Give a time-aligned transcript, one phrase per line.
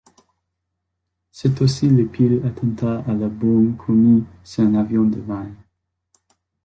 [1.29, 5.53] C'est aussi le pire attentat à la bombe commis sur un avion de ligne.